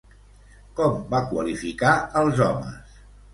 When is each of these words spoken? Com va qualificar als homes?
Com 0.79 0.97
va 1.11 1.19
qualificar 1.33 1.93
als 2.23 2.43
homes? 2.47 2.99